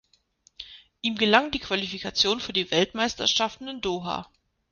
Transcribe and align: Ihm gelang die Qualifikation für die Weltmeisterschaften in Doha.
Ihm 1.03 1.13
gelang 1.15 1.51
die 1.51 1.59
Qualifikation 1.59 2.39
für 2.39 2.53
die 2.53 2.71
Weltmeisterschaften 2.71 3.67
in 3.67 3.81
Doha. 3.81 4.27